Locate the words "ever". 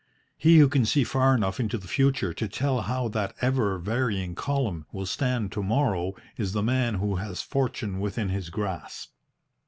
3.39-3.77